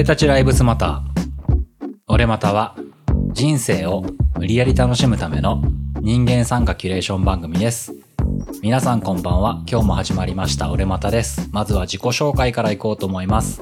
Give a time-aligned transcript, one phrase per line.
[0.00, 1.26] 俺たちライブスマター。
[2.06, 2.74] 俺または
[3.34, 4.02] 人生を
[4.38, 5.62] 無理やり楽しむための
[6.00, 7.92] 人間参加キュレーション番組です。
[8.62, 9.62] 皆さんこんばんは。
[9.70, 11.50] 今日も始まりました俺またです。
[11.52, 13.60] まずは自己紹介からいこうと思います。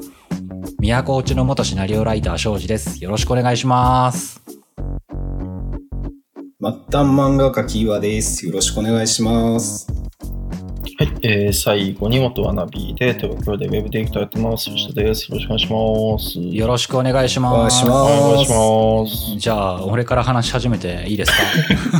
[0.80, 3.02] 都落ちの元シナリオライター庄司です。
[3.02, 4.41] よろしくお願いします。
[4.46, 4.60] 末
[6.60, 8.46] 端漫画家キーワです。
[8.46, 9.98] よろしくお願いします。
[11.01, 14.65] はい、えー、最後に元はナビで東京でウェブディレクターやってます。
[14.65, 15.30] 吉田です。
[15.30, 16.57] よろしくお願いします。
[16.57, 17.55] よろしくお願いします。
[17.55, 19.38] お願いしますお願いします。
[19.38, 21.30] じゃあ、俺から話し始めていいです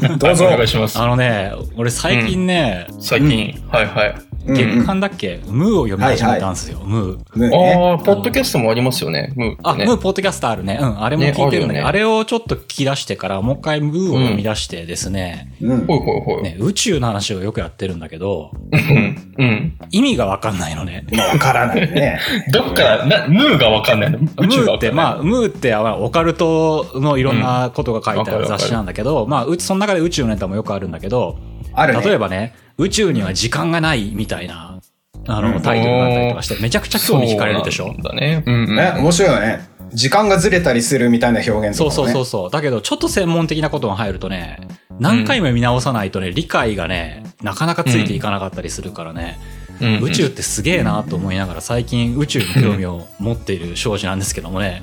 [0.03, 0.17] か？
[0.19, 0.99] どうぞお願いします。
[0.99, 4.15] あのね、俺最近ね、最近、はいはい。
[4.55, 7.39] 月刊だっけ、ムーを読み始めたんですよ、ムー。
[7.39, 9.33] ねねああ、ポッドキャストもありますよね。
[9.37, 9.87] ムーね。
[9.87, 10.79] ムーポッドキャストあるね。
[10.81, 16.43] うん、あれも聞いてるんだけど、ねあるよねあれをちょっと聞き出してから、もう一回ムーを読み出してですね、うんほいほいほい。
[16.43, 19.33] ね、宇宙の話をよくやってるんだけど、うん。
[19.39, 19.79] うん。
[19.91, 21.07] 意味がわかんないのね。
[21.13, 22.21] まあ、わからないね。
[22.53, 24.19] どっから、な、ムーがわかんないの？
[24.19, 31.39] ム宇宙がーって、わかんないのまあ、ムーって、あオカルトのいろんなことが書いてある雑誌なんだけど、まあ、うち、その中で宇宙のネタもよくあるんだけど、
[31.73, 32.03] あるね。
[32.03, 34.81] 例えばね、宇宙には時間がないみたいな、
[35.27, 37.95] あの、タイトルがあったりとかして、めちゃくちゃ興味惹かれるでしょ？
[38.03, 38.43] だね。
[38.47, 38.77] うんうん。
[38.77, 39.69] ね、面白いよね。
[39.93, 42.13] 時間がずれたりするみたいな表現そうそうとかもね。
[42.15, 42.51] そうそう。
[42.51, 44.59] だけど、ちょっと専門的なことが入るとね、
[45.01, 54.83] 何回も見直さないとね、理解がね、なかなかついていかなかったりするからね、うんうん宇宙ってすげえなと思いながら最近宇宙に興味を持っている少女なんですけどもね。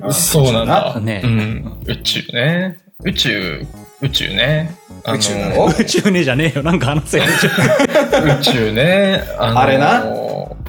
[0.00, 1.00] あそうなんだ。
[1.00, 1.78] ねうん。
[1.84, 2.78] 宇宙ね。
[3.02, 3.66] 宇宙、
[4.02, 4.70] 宇宙ね。
[5.12, 5.66] 宇宙なの？
[5.78, 6.62] 宇宙ねじゃねえよ。
[6.62, 7.24] なんか話せよ。
[8.40, 9.22] 宇宙ね。
[9.38, 10.04] あのあれな？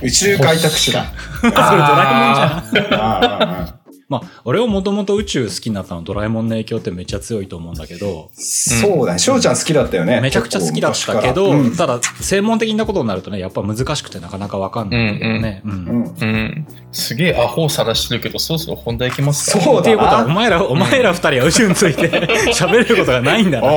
[0.02, 1.06] 宇宙開拓士だ。
[1.42, 1.72] それドラえ
[2.28, 3.77] もんじゃん。
[4.10, 9.20] まあ、俺をもともと宇宙好きになったのドラえもんの影響ってめっちゃ強いと思うんだけど、そうだね。
[9.20, 10.22] 翔ちゃん好きだったよね。
[10.22, 15.62] めちゃくちゃ好きだったけど、結構ただ、専門的なことになるとね、やっぱ難しくてなかなかわかんないんだけどね。
[15.66, 15.78] うんうん。
[15.78, 16.14] うん。
[16.22, 16.68] うん。
[16.94, 20.34] すげえアホさらしてるけど、そろそろ本題いきますかそうだっていうことは、おな。
[20.34, 22.10] 前ら、お前ら二人は宇宙について
[22.56, 23.68] 喋れることがないんだな。
[23.68, 23.72] あ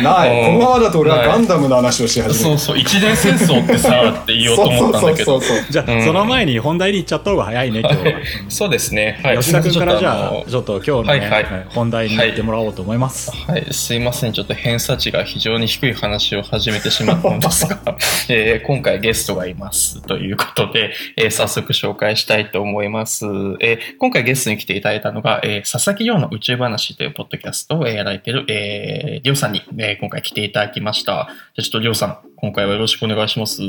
[0.00, 0.44] あ、ない。
[0.46, 2.34] このままだと俺はガンダムの話をし始める。
[2.34, 5.38] そうそう、一年戦争ってさ、って言おうと思ったんだけど。
[5.40, 5.72] そうそうそうそう。
[5.72, 8.12] じゃあ、うんその前に本題に行っちゃった方が早いね、今日は。
[8.48, 9.20] そうですね。
[9.22, 9.38] はい。
[9.38, 13.30] 吉田君からじゃあ、ちょっと今日のね、はいはい本題に行ってもらおうと思います。
[13.30, 14.32] はい、すいません。
[14.32, 17.80] ちょっと偏差値が非常に低い話を始めてしまったんですが、
[18.28, 20.02] えー今回ゲストがいます。
[20.02, 23.26] ということで、えー早速紹介したいと思います。
[23.60, 31.28] えー今回ゲストに来ていただいたのが、えー佐々木亮の宇宙話というポッドキャストをえーやられている、えー、亮さんに、えー今回来ていただきました。
[31.54, 33.62] じゃあちょっと亮さん、今回はよろしくお願いします。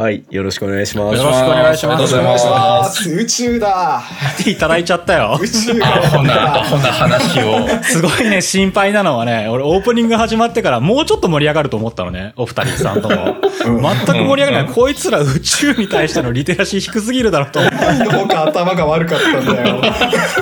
[0.00, 1.18] はい、よろしくお願いします。
[1.18, 2.50] よろしくお願いしますありがとうございお願いしま。
[2.52, 3.10] ますす。
[3.10, 4.02] 宇宙だ。
[4.40, 5.38] っていただいちゃったよ。
[5.38, 6.64] 宇宙アホな、アだ。
[6.64, 7.68] ホな話を。
[7.82, 13.36] すごいね、心配なのはね、俺オープニング始まってからもうちょっと盛り上がると思ったのね、お二人さんとも。
[13.66, 14.72] うん全く盛り上がらない。
[14.72, 17.76] こいつら宇宙に対してのリテラシー低すぎるだろうと思って。
[18.10, 19.82] どうか頭が悪かったんだよ。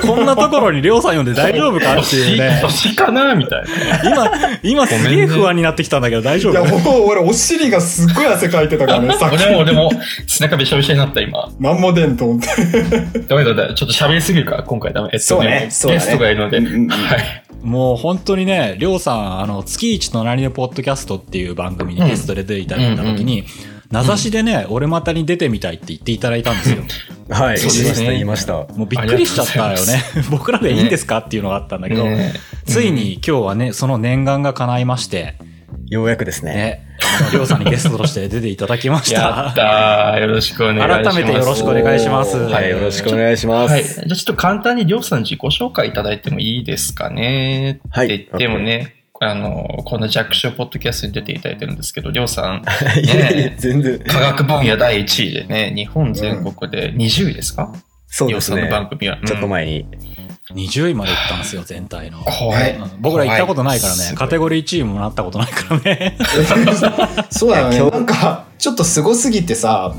[0.03, 2.61] こんなところにりょうさん呼んで大丈夫かっていうね。
[2.63, 3.63] 星かなみたい
[4.03, 4.09] な。
[4.09, 4.31] 今、
[4.63, 9.48] 今すげえ不安になってきたんだけど大丈いや、夫もう俺お尻がすっごい汗かいてたからね、さっき。
[9.57, 11.51] 俺も、俺も、背中びしょびしょになった、今。
[11.59, 12.47] なんも出んと思って。
[13.27, 13.73] ダメだ、ダメだ。
[13.73, 15.09] ちょっと喋りすぎるから、今回ダメ。
[15.13, 16.57] えっとそうねそうだねゲストがいるので。
[16.57, 17.43] うんうんうんはい。
[17.61, 23.43] もう本当にね、りょうさん、あの、月一隣のポッドキャストっていう番組にゲストで出ていただいた時に、
[23.91, 26.83] 名指しでね、俺またに出てみたいって言っていただいたんですよ。
[27.29, 28.77] はい、そうですね言いました、言いました。
[28.77, 30.03] もうびっくりしちゃったよね。
[30.29, 32.33] 僕らでいいんですかっていうのがあったんだけど、ね
[32.65, 35.35] ついに今日はね、その念願が叶いまして、
[35.87, 36.53] ようやくですね。
[36.53, 36.88] ね、
[37.31, 39.13] りょうさんにゲストとして出ていただきまし。
[39.13, 40.17] やった。
[40.19, 41.13] よろしくお願いします。
[41.13, 43.71] 改めてよろしくお願いしますはい、よろしくお願いします。
[43.71, 43.83] はい。
[43.83, 47.79] じゃあちょっと簡単にりょうさん自己紹介いただいてもいいですかね？
[47.91, 52.63] はいって言ってもね、あの、この弱小ポッドキャストに出ていただいてるんですけど、りょうさん、
[53.03, 53.99] いやいやね、全然。
[53.99, 57.71] 科学分野第1位でね、日本全国で20位ですか？
[58.11, 58.87] そうですねりょうさんの。
[58.87, 59.17] 番組は。
[59.25, 59.85] ちょっとうん前に。
[60.53, 62.19] 20位まで行ったんですよ、全体の。
[62.23, 62.75] 怖い。
[62.75, 66.17] うん僕ら行ったことないからね、カテゴリー1位もなったことないからね。
[67.29, 67.77] そうだよね。
[67.77, 69.93] 今日なんか、ちょっとすごすぎてさ、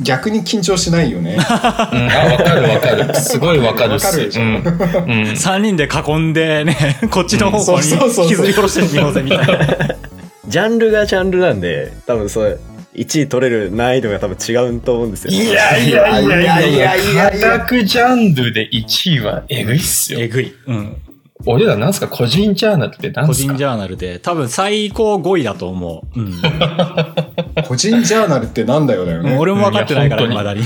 [0.00, 1.34] 逆に緊張しないよね。
[1.34, 3.14] うん、あ、わかるわかる。
[3.14, 4.06] すごいわかるっす。
[4.06, 4.48] わかるでしょうん。
[4.48, 4.62] うん。
[4.62, 9.46] 3人で囲んでね、 こっちの方向に引きずり下ろしてみようぜみたいな。
[10.48, 12.56] ジャンルがジャンルなんで、多分それ、
[12.94, 15.32] 1位取れる難易度が多分違うと思うんですよ。
[15.32, 17.54] いやいやいやいやいやいや。
[17.54, 20.20] オタクジャンルで1位はえぐいっすよ。
[20.20, 20.54] えぐい。
[20.66, 20.96] うん。
[21.46, 22.08] 俺らなんすか？
[22.08, 23.52] 個人ジャーナルってなん個すか？
[23.52, 26.20] 人ジャーナルで、多分最高5位だと思う。
[26.20, 26.32] うん。
[27.66, 29.36] 個人ジャーナルってなんだよだよね。
[29.38, 30.60] 俺も分かってないから、いや未だに。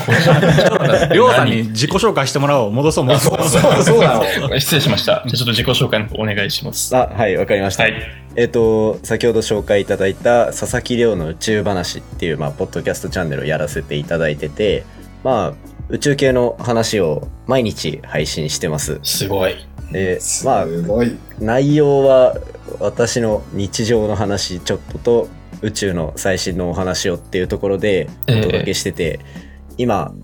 [1.12, 2.72] りょうさんに自己紹介してもらおう。
[2.72, 3.38] 戻そう、戻そう。
[3.48, 4.60] そ うそうだよ。
[4.60, 5.22] 失礼しました。
[5.26, 6.94] じゃあちょっと自己紹介の方お願いします。
[6.96, 7.84] あ、はい、わかりました。
[7.84, 7.94] はい。
[8.36, 14.84] えっ、と、先ほど紹介いただいた佐々木亮の宇宙話っていう、まあ、ポッドキャストチャンネルをやらせていただいてて、
[15.22, 18.98] まあ、宇宙系の話を毎日配信してます。
[19.02, 19.54] すごい。
[19.92, 20.66] で、まあ。
[21.38, 22.36] 内容は
[22.80, 25.28] 私の日常の話ちょっとと
[25.62, 29.20] 宇宙の最新のお話をっていうところでおええ届けしてて、
[29.76, 30.14] 今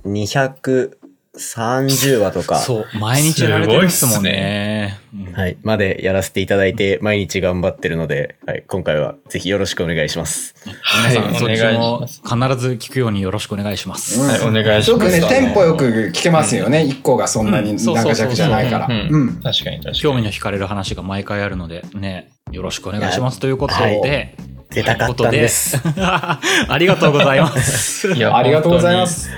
[1.40, 5.00] 230話とか、そう、毎日やられてるっすもんね。
[5.14, 10.54] うんはい、までやらせていただいて毎日頑張ってるので、はい、今回はぜひよろしくお願いします。
[10.82, 12.22] はい、皆さん、そっお願いしちもます。
[12.22, 14.20] 必ず聞くようによろしくお願いします。
[14.20, 15.84] はいお願いしよくね、ますテンポよく
[16.14, 16.84] 聞けますよね。
[16.84, 18.87] 一個がそんなに長尺じゃないから。
[18.87, 19.40] うんうんうん。
[19.42, 19.98] 確かに確かに。
[19.98, 24.37] 興味の惹かれる話が毎回あるので、ね、よろしくお願いしますということはいで、
[24.70, 25.81] 出たかったんです。
[25.82, 26.06] ということで
[26.69, 28.12] ありがとうございます。
[28.12, 29.31] いやありがとうございます。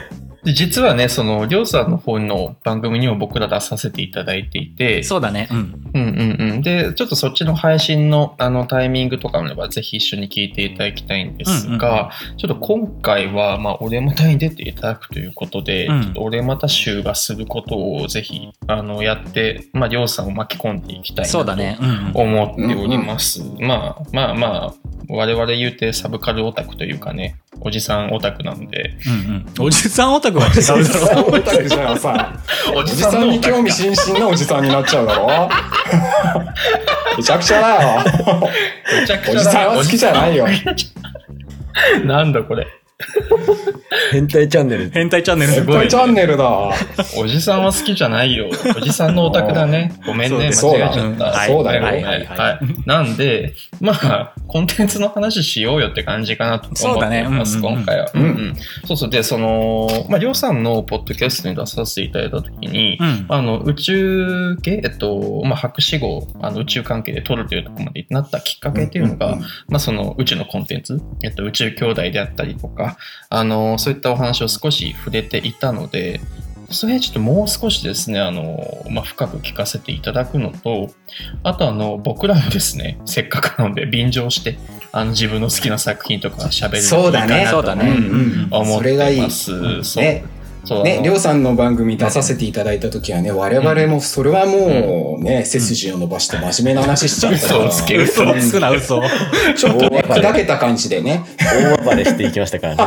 [0.44, 5.48] で実はね、その、りょうさんの方の番組にも僕ら出させていただいていて、そうだね。
[5.52, 5.90] うん。
[5.94, 6.62] うんうんうん。
[6.62, 21.78] で、ちょっとそっちの配信のあのタイミングとかもあれば、ぜひ一緒に聞いていただきたいんですが、ちょっと今回は、まあ、俺またに出ていただくということで、うんちょっと俺また集がすることをぜひ、あの、やって、まあ、りょうさんを巻き込んでいきたいなとそうだね。
[22.14, 23.44] 思っております。
[23.60, 24.74] まあまあまあ、
[25.08, 29.12] 我々言うてサブカルオタクというかね、おじさんオタクなんで、うん
[29.60, 29.66] うん。
[29.66, 31.26] おじさんオタクは違うだろ。
[31.26, 32.32] オタクじゃあさ、
[32.74, 35.48] おおじさんに興味津々なおじさんになっちゃうだろ
[37.16, 38.02] めちゃくちゃだよ。
[39.30, 40.46] おじさんは好きじゃないよ。
[42.04, 42.66] なんだこれ。
[44.12, 44.90] 変態チャンネル。
[44.90, 46.70] 変態チャンネルすごいねチャンネルだ。
[47.16, 48.48] おじさんは好きじゃないよ。
[48.76, 49.92] おじさんのオタクだね。
[50.06, 51.32] ごめんね、間違えちそうだゃった。
[51.46, 52.58] そうだよはいはいはい。
[52.86, 58.10] なんで、まあ、コンテンツの話しようよって感じかなと思っています、そうだねうんうんうん今回は。
[58.14, 58.56] うんうん
[58.86, 59.10] そうそう。
[59.10, 63.26] で、その、まあ、りょうさんのポッドキャストに出させていただいたときに、うん。
[63.28, 72.91] あの、宇宙系、えっと、まあ、博士号、あの、宇宙関係で取るというところまでなったきっかけっていうのが、うんうんまあ、その宇宙のコンテンツ、えっと、宇宙兄弟であったりとか、
[73.28, 76.20] あの、そういったお話を少し触れていたので、
[76.72, 80.90] それちょっともう少しですね、あの、まあ、深く聞かせていただくのと、
[81.42, 84.58] あとあの、僕らもですね、せっかくなので便乗して、
[84.90, 87.94] あの、自分の好きな作品とか喋るそうだねそうだね。
[88.50, 89.82] 思っそれがいいてます。
[89.84, 90.04] そう。
[90.04, 90.24] ね、
[90.84, 97.58] ね、りょうさんの番組出させていただいたときはね、我々もそれはもうね、背筋を伸ばして真面目な話しちゃったから。
[97.66, 99.02] 嘘をつけ嘘をつくな、嘘。
[99.56, 101.24] ちょっとね、砕けた感じでね。
[101.38, 102.82] 大暴れしていきましたからね。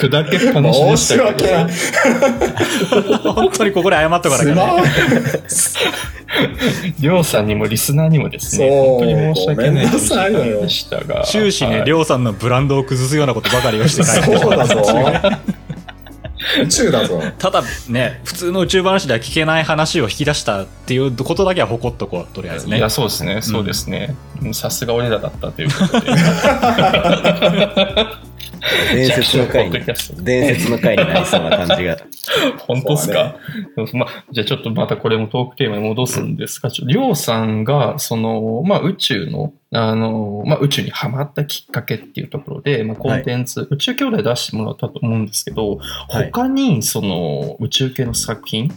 [0.00, 1.66] 砕けっぱなしで申したけどし訳ない。
[3.34, 4.62] 本当にここで謝っとかなきゃね。
[7.00, 9.98] りょうさんにもリスナーにもですね、本当に申し訳ないで
[10.68, 11.24] したが。
[11.24, 14.74] 終始ね、はいりょうさんのブランドを崩すようなことばかりをして帰ってきそうだた。
[14.74, 14.82] ぞ。
[16.62, 17.22] 宇宙だぞ。
[17.38, 22.78] ただね、普通の宇宙話では聞けない話を引き出したっていうことだけは誇っとこう、とりあえずね。
[22.78, 24.14] いや、そうですね、そうですね。
[24.52, 26.12] さすが俺らだったということで。
[28.92, 29.80] 伝説の回に
[30.22, 31.96] 伝説の回になりそうな感じが。
[32.66, 33.36] 本当ですか、
[33.94, 45.78] まあ、じゃあちょっとまたこれもトークテーマに戻すんですが、りょうさんが、その、まあ宇宙の、あの、まあ宇宙にハマったきっかけっていうところで、まあコンテンツ、宇宙兄弟出してもらったと思うんですけど、
[46.08, 46.30] はい。
[46.32, 48.70] 他にその宇宙系の作品、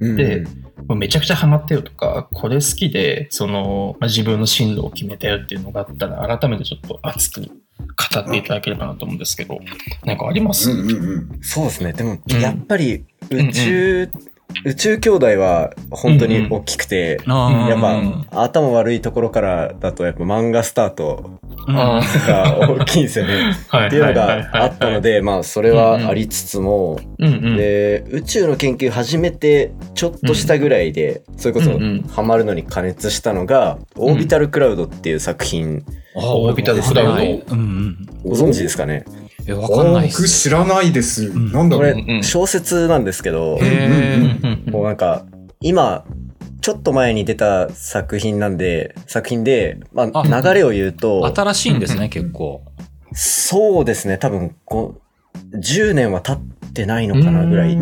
[0.00, 0.44] うんで
[0.86, 7.42] まあめちゃくちゃハマってるとか、これ好きで、その、まあ、自分の進路を決めてるっていうのがあったら、改めてちょっと熱く
[7.78, 9.60] 語っていただければなと思うんですけど、
[10.04, 11.38] なんかあります、うんうんうん。
[11.42, 11.92] そうですね。
[11.92, 12.40] でも、うん。
[12.40, 14.10] やっぱり宇宙、
[14.64, 17.68] 宇宙兄弟は本当に大きくて、あー。
[17.68, 17.80] やっ
[18.30, 23.54] ぱ頭悪いところからだとやっぱ漫画スタートが大きいんですよね。
[23.68, 23.86] はい。
[23.88, 31.78] っていうのがあったの、で、まあそれはありつつも、うんうん、で、宇宙の研究始めてちょっとしたぐらいで、それこそ
[32.12, 35.84] ハマるのに加熱したのが、オービタルクラウドっていう作品、
[36.16, 37.22] あオービタルクラウド？
[37.22, 38.06] うんうん。
[38.24, 39.04] ご存知ですかね？
[39.46, 40.48] え、わかんないっ僕す。
[40.48, 41.28] 知らないです。
[41.28, 41.32] ん。
[41.32, 41.92] これなんだろう。
[41.92, 43.58] うんうん小説なんですけど、
[44.66, 45.24] もうなんか、
[45.60, 46.04] 今、
[46.60, 52.62] ちょっと前に出た作品なんで、作品で、まあ、あ流れを言うと、新しいんですね、うん結構。
[53.12, 55.00] そうですね、多分、こ
[55.52, 57.76] う、10年は経ってないのかなぐらい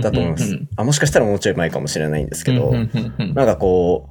[0.00, 0.58] だと思います。
[0.76, 4.08] あ、もしかしたらもうちょい前かもしれないんですけど、なんかこ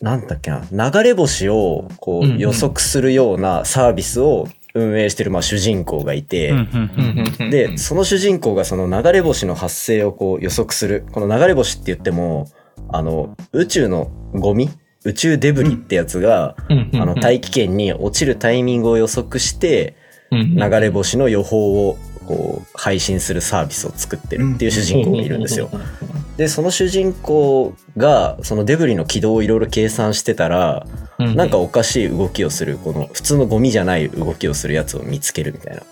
[0.00, 6.52] う、なんだっけな、流れ星をこう予測するようなサービスを運営してる、まあ、主人公がいて、
[7.50, 11.04] で、その主人公がその流れ星の発生をこう予測する。
[11.12, 12.48] この流れ星って言っても、
[12.88, 14.70] あの、宇宙のゴミ？
[15.04, 16.74] 宇宙デブリってやつが、あ
[17.04, 19.96] の、大気圏に落ちるタイミングを予測して、
[20.30, 25.70] 流れ星の予報をこう配信するサービスを作ってるっていう主人公がいるんですよ。
[26.36, 30.86] で、その主人公が、そのデブリの軌道をいろいろ計算してたら、
[31.18, 35.82] なんかおかしい動きをする、この普通のゴミじゃない動きをするやつを見つけるみたいな。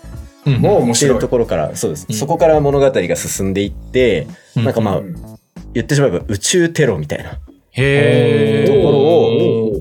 [0.57, 1.19] もう面っていう白い。
[1.19, 2.07] ところから、そうです。
[2.09, 2.15] うん。
[2.15, 4.63] そこから物語が進んでいって、うん。
[4.63, 5.30] なんかまあう、ん
[5.73, 7.31] 言ってしまえば宇宙テロみたいな。
[7.31, 9.71] ところを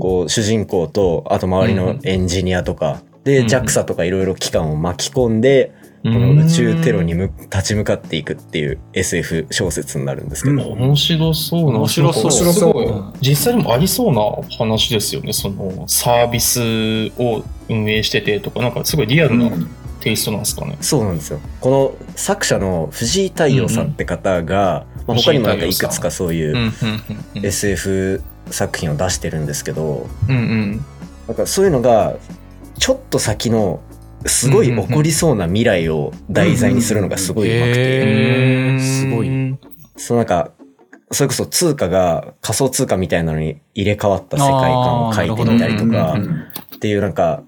[0.00, 5.72] こう、主人公と、あと周りのエンジニアとか、で、うん JAXA とかいろいろ機関を巻き込んで、
[6.02, 10.82] この宇宙テロにむ立ち向かっていくっていう SF 小説になるんですけど、うん。
[10.82, 11.78] 面白そうな。
[11.78, 12.22] 面白そう。
[12.24, 13.14] 面白そう。
[13.20, 14.22] 実際にもありそうな
[14.58, 15.32] 話ですよね。
[15.32, 16.60] そのサービス
[17.22, 19.70] を運営しててとか、なんかすごいリアルなうん。
[20.00, 20.76] テイストなんですかね。
[20.80, 21.38] そうなんですよ。
[21.60, 26.72] この作者の藤井太陽さんって方が、まあ、他にもなんかいくつかそういう
[27.34, 30.84] SF 作品を出してるんですけど、うんうん。
[31.26, 32.16] なんかそういうのが、
[32.78, 33.80] ちょっと先の、
[34.24, 39.58] すごい起こりそうな未来を題材にするのがすごい上手くて、すごいうん。
[39.96, 40.52] そうなんか、
[41.10, 47.42] それこそ通貨が仮想通貨みたいなのに入れ替わった世界観を書いてみたりとかうん、っていうなんか、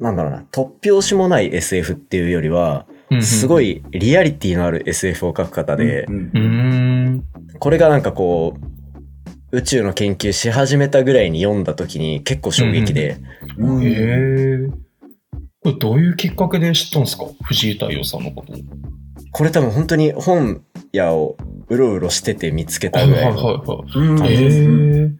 [0.00, 2.86] なんだろうな、突拍子もない SF っていうよりは、
[3.20, 3.82] すごい。
[3.92, 6.06] いリアリティのある SF を書く方で。
[7.58, 8.56] これがなんかこ
[9.52, 13.18] う、宇宙の研究し始めたぐらいに読んだ時に結構衝撃で、
[13.58, 14.68] うんへえ。
[15.62, 17.26] これどういうきっかけで知ったんですか？
[17.42, 18.54] 藤井太陽さんのこと。
[19.30, 21.36] これ多分本当に本屋を
[21.68, 23.44] うろうろしてて見つけはいはいたぐらいの。
[23.44, 24.34] はうんいはい。
[24.34, 25.10] へえ。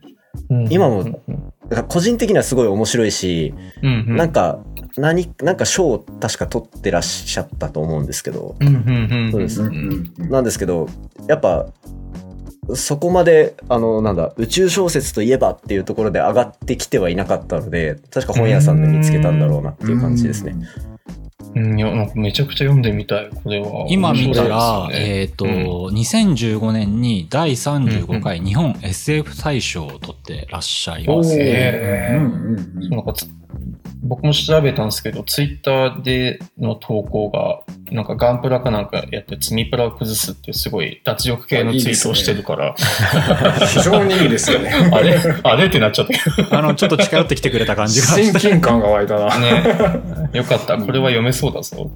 [0.70, 4.16] 今もうんだから個人的にはすごい面白いし、うんうん。
[4.16, 4.60] なんか、
[4.96, 9.32] 何、なんか賞を確か取ってらっしゃったと思うんですけど、うんうんうん。
[9.32, 10.88] そうですうんうんなんですけど、
[11.28, 11.66] やっぱ、
[12.74, 20.52] そこまで、あの、なんだ、宇宙小説といえばっていうところで上がってきてはいなかったので、確か本屋さんで見つけたんだろうなっていう感じですね。
[20.54, 20.91] うん、
[21.54, 23.86] いや、なんかめちゃくちゃ読んでみたい、これは。
[23.88, 25.20] 今見たら、ね。
[25.22, 31.36] えっ、と、2015年に第35回日本 SF 大賞を取ってらっしゃいます。
[31.36, 32.08] ね。
[32.12, 33.28] うんうんうんなんかつ
[34.02, 42.74] 僕も調べたんですけど、ツイッターでの投稿が、なんかガンプラかなんかやって、積みプラを崩すっていうすごい脱力系のツイートをしてるから、
[43.68, 44.72] 非常にいいですよね。
[44.92, 45.16] あれ？
[45.44, 45.66] あれ？
[45.66, 46.12] ってなっちゃった
[46.48, 48.32] けあの、ちょっと近寄ってきてくれた感じが親。
[48.34, 49.30] 近感が湧いたな。
[49.30, 50.30] どね。
[50.32, 50.78] よかった。
[50.78, 51.90] これは読めそうだぞ。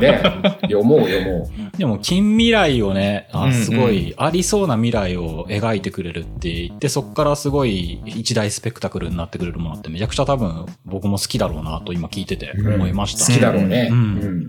[0.00, 0.20] ね
[0.62, 13.24] 読もう読もでも、近未来をね、あすごい、ありそうな未来を描いてくれるって言って、そっからすごい一大スペクタクルになってくれるものってめちゃくちゃ多分僕も好ききだろうなと今聞いてて思いました。
[13.24, 13.88] 好きだろうね。
[13.90, 14.48] うん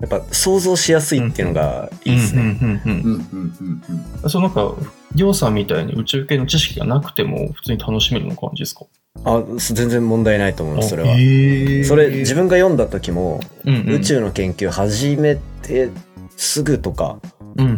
[0.00, 2.58] やっぱ想像しやすいっていうのがいいですね
[4.24, 4.28] う。
[4.28, 4.74] そうなんか、
[5.14, 8.84] りょうさんみたいに宇宙系の知識がなくても普通に楽しめるの感じですか？
[9.24, 11.08] あ全然問題ないと思います、それは。
[11.86, 15.88] それ、自分が読んだ時も、うんうん、宇宙の研究始めて
[16.36, 17.20] すぐとか、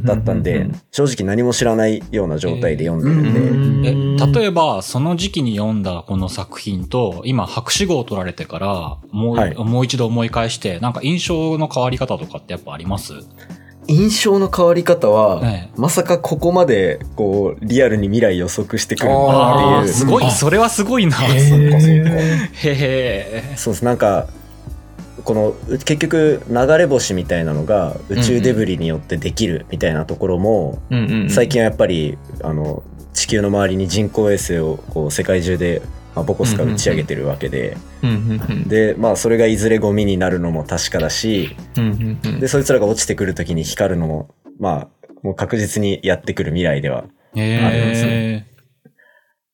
[0.04, 3.90] だったんで、正直何も知らないような状態で読んでるんで、
[4.25, 9.54] え、例えば、その時期に読んだこの作品と、今、博士号を取られてから、もう、はい。
[9.54, 13.12] もう一度思い返して、なんか印象の変わり方とかってやっぱあります？
[13.88, 15.71] 印象の変わり方は、ええ。
[15.76, 19.92] まさかここまで、こう、リアルに未来予測してくるっていう。
[19.92, 21.16] すごい、あそれはすごいな。
[21.18, 22.11] へへそっかそっか。
[22.64, 23.85] へそうです。
[23.85, 24.26] なんか、
[25.26, 30.78] この、う結局、流れ星みたいなのが宇宙デブリによってできるみたいなところも、
[31.28, 35.83] 最近はやっぱり、あの、地球の周りに人工衛星をこう世界中で、
[36.14, 37.76] まあ、ボコスカ打ち上げてるわけで、
[38.68, 41.56] で、まあそれがいずれゴミになるのも確かだし、
[42.38, 44.88] で、そいつらが落ちてくるときに光るのも、まあ、
[45.25, 47.04] もう確実にやってくる未来では。
[47.35, 47.59] え。
[47.59, 48.47] ありますへ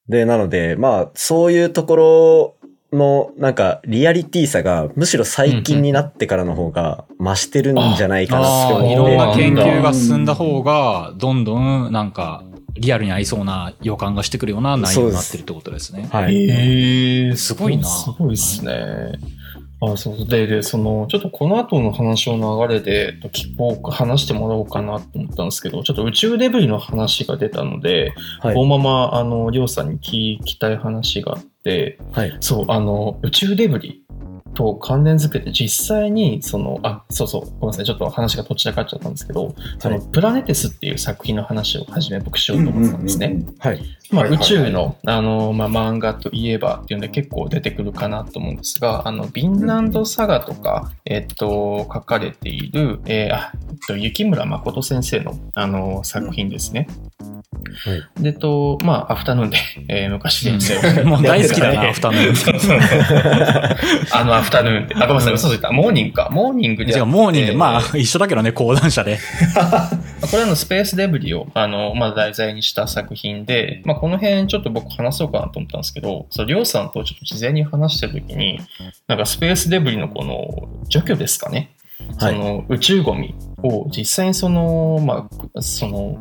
[0.08, 2.56] で、なので、まあ、そういうところ
[2.92, 8.26] の、なんか、リアリティさが、むしろ最近になってからの方が増してるんじゃないえ。
[8.26, 9.16] かなってああ、い思って。
[9.16, 12.44] ろんな研究が進んだ方が、どんどん、なんか、
[12.74, 16.08] リアルにありそうな予感がしてくるような内容になってるってことですね。
[16.10, 16.48] はい。
[16.48, 19.18] へえすごいなすごいですね。
[19.82, 20.26] あ、そうそう。
[20.28, 32.36] で、で、その、ちょっとこの後の話の流れで、聞こうか、話してもらおうかなと思ったんですけど、ちょっと宇宙デブリの話が出たので、はいこのまま、あの、りょうさんに聞きたい話があって、はい。
[32.40, 34.01] そう、あの、宇宙デブリ
[34.54, 43.44] と関連づけて実際に、その、あ、そうそう、ごめんなさい、ちょっと話がとっちらかっちゃったんですけど、その、プラネテスっていう作品の話を初め僕しようと思ってたんですね。
[43.58, 43.82] はい。
[44.10, 56.88] まあ、はいはいはい宇宙の、あの、まあ、漫画といえばっていうので結構出てくるかなと思うんですが、あの、ヴィンランドサガとか、えっと、書かれている、えーあ、えっと、雪村誠先生の、あの、作品ですね。
[58.20, 62.36] で、と、まあ、アフタヌーンで、えー昔連載をしてもう大好きだな、 やアフタヌーン。
[62.36, 62.78] そうそう
[64.12, 64.94] あのアフタヌーンで。
[64.94, 65.70] あ、ごめんなさい、嘘ついた。
[65.70, 66.28] モーニングか。
[66.30, 67.06] モーニングで違う。
[67.06, 69.18] モーニング、まあ、一緒だけどね、講談社で。
[70.30, 78.60] これはのスペースデブリを、あの、まあ、題材にした作品で、まあ、この辺ちょっと僕話そうかなと思ったんですけど、そう、りょうさんとちょっと事前に話してる時に、
[79.08, 81.70] なんかスペースデブリのこの除去ですかね。
[82.18, 86.18] はいその宇宙ゴミを実際にその、まあ、その、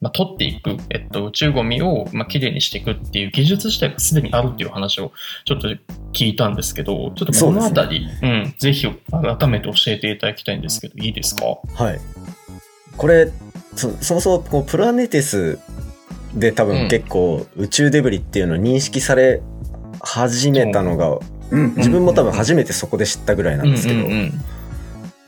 [0.00, 5.10] まあ、取っていく、えっと、宇宙ゴミを、まあ、きれいにしていくっていう技術自体がすでにあるっていう話を
[5.44, 5.68] ちょっと
[6.12, 11.44] 聞いたんですけど、ちょっとこのあたり、うん、ぜひ改めて教えていただきたいんですけど、いいですか？
[11.74, 12.00] はい。
[12.96, 13.32] これ、
[13.74, 15.58] そそもそもこうプラネテス
[16.34, 16.70] で多うん。
[16.70, 19.42] 分結構宇宙デブリっていうのを認識され
[20.00, 21.18] 始めたのが、
[21.50, 21.74] うん。
[21.74, 24.08] 自分も多分初めてそこで知ったぐらいなんですけど、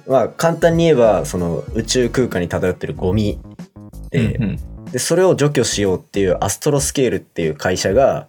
[0.07, 3.70] まあ簡単に言えばその宇宙空間に漂ってるゴミで,、
[4.13, 4.59] うんうん。
[4.93, 8.29] でそれを除去しようっていうアストロスケールっていう会社が、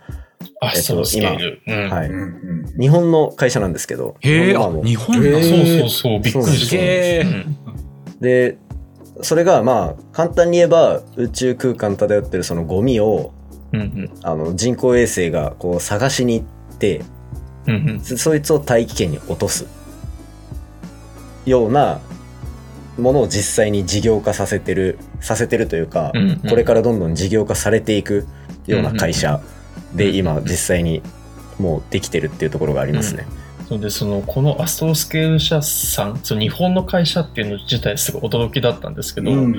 [0.60, 1.62] あ、そう、スケール。
[1.68, 1.90] うん。
[1.90, 2.80] はい、うんうん。
[2.80, 4.16] 日本の会社なんですけど。
[4.20, 5.42] へえ、あ日本だ。
[5.42, 7.62] そうそうそう、びっくりした。
[8.20, 8.58] で
[9.24, 13.34] それがまあ簡単に言えば宇宙空間に漂ってるそのゴミを
[13.74, 14.12] うんうん。
[14.24, 17.02] あの人工衛星がこう探しに行って
[17.68, 18.00] うんうん。
[18.02, 19.66] そそいつを大気圏に落とす
[21.46, 22.00] ような
[23.02, 28.26] ものを実際に事業化させてるさせてるというか、うんうんこれからどんどん事業化されていく
[28.68, 29.42] ような会社
[29.96, 31.02] で今実際に
[31.60, 33.26] もうできてるっていうところがありますね。
[33.68, 39.56] そうで、その、このアストロスケール社さん、その日本の会社っていうの自体すごい驚きだったんですけど、うん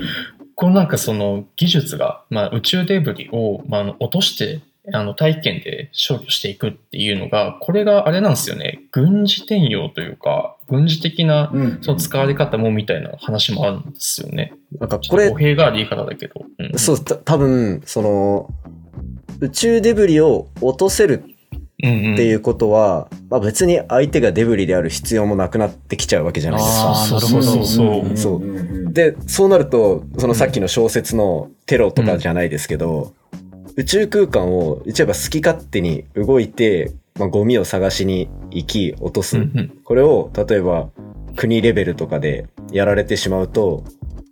[0.55, 4.61] このなんかその技術が、まあ、宇宙デブリを、まあ落として、
[4.93, 8.83] あの、体験で消去していくっていうのが、これがあれなんですよね。
[8.91, 14.53] 軍事転用というか、軍事的な、うんその使われ方もみたいな話もあるんですよね。
[14.79, 16.45] なんかこれ語弊がある言い方だけど。
[16.59, 18.49] うんそうた多分その
[19.39, 21.23] 宇宙デブリを落とせる
[21.83, 26.83] うんうんっていうことは、まあ、別に相手がデブリである必要もなくなってきちゃうわけじゃないですか。
[26.85, 27.43] ああ、なるほど。
[27.43, 33.13] そうそうで、そうなると、そのさっきの小説のテロとかじゃないですけど、
[33.75, 39.37] 宇宙空間を言っちゃえば好き勝手に動いて、まあ、ゴミを探しに行き、落とす。
[39.37, 40.89] うんうんこれを、例えば、
[41.35, 43.83] 国レベルとかでやられてしまうと、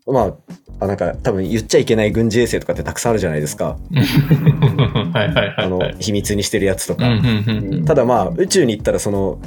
[0.08, 0.34] まあ、
[0.80, 3.78] あなんか多分言っちゃいけない軍事衛星とかってたくさんあるじゃないですか。
[5.13, 7.06] はいはいあの秘密にしてるやつとか。
[7.86, 9.39] ただまあ、宇宙に行ったらその、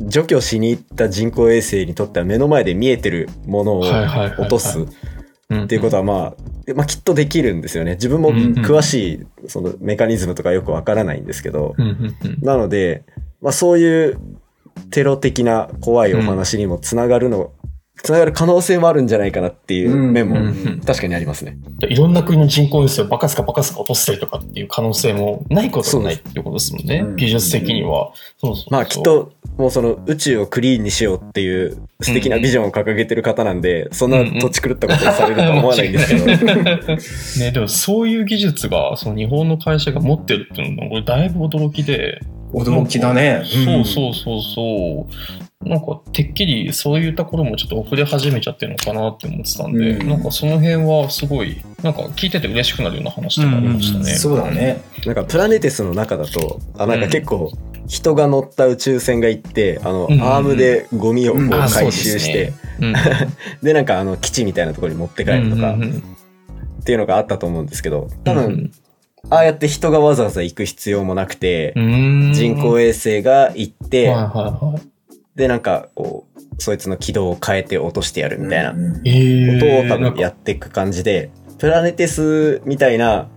[0.00, 4.84] 除去しに行った人工衛星にとっては目の前で見えてるものを落とす。
[5.56, 7.92] うんっていうことはまあ、まあきっとできるんですよね。
[7.94, 11.74] 自分も詳しいそのメカニズムとかよくわからないんですけど。
[12.40, 13.04] なので、
[13.40, 14.18] まあそういう
[14.90, 17.52] テロ的な怖いお話にもつながるの、
[18.02, 21.56] つながる可能性もあるんじゃないかなっていう面もうんうん確かにありますね。
[21.88, 28.12] いろんな国の人口ですよ、バカすかバカすか落としたりとかっていう可能性もないことはないっていうことですもんね技術的には。
[28.38, 29.02] そうそうそうまあきっ。
[29.02, 36.24] ともうその宇宙をクリーンにしようっていう素敵なビジョンを掲げてる方なんで、そんな土地狂ったことをされるとは思わないんですけど。
[37.44, 42.20] ね、でもそういう技術が、その日本の会社が持ってるっていうのが、俺だいぶ驚きで。
[42.52, 43.42] 驚きだね。
[43.44, 45.51] そうそうそうそう。
[45.64, 50.08] なんか、てっきりそういうところもちょっと遅れ始めちゃってるのかなって思ってたんで、うん。
[50.08, 54.04] なんかその辺はすごい、なんか聞いてて嬉しくなるような話とかありましたね。
[54.14, 54.82] そうだね。
[55.06, 57.52] なんかプラネテスの中だと、あ、なんか結構
[57.86, 60.22] 人が乗った宇宙船が行って、あの、うん。
[60.22, 62.94] アームでゴミをこう回ですね収して、うん。
[63.62, 66.02] で、なんかあの基地みたいなところに持って帰るとかうんうん
[66.80, 68.72] っていうのがあったと思うんですけど、多分、うん
[69.30, 72.32] ああやって人がわざわざ行く必要もなくてう、ん。
[72.34, 74.91] 人工衛星が行って、はいはいはい。
[75.36, 83.28] で、なんかこう、そいつの軌道を変えて落としてやるみたいなことを多分やっていく感じで、プラネテスみたいな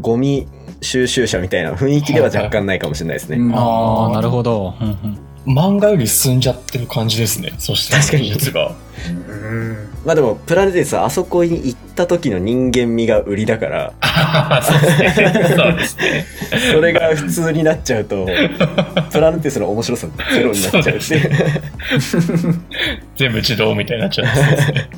[0.00, 0.46] ゴミ
[0.80, 3.36] 収集車みたいな雰囲気では若干ないかもしれないですね。
[3.38, 4.74] うんああ、なるほど。
[4.80, 7.52] うんうん漫画より進んじゃってる感じですね。
[7.58, 8.76] そして、確かに技術が。
[9.08, 13.92] うんまあでも、プラネテスはあそこに行った時の人間味が売りだから、
[14.62, 15.54] そうですね。
[15.56, 16.26] そうですね。
[16.72, 18.26] それが普通になっちゃうと、
[19.10, 21.30] プラネテスの面白さゼロになっちゃうっていう。
[23.16, 24.90] 全部自動みたいになっちゃうんですね。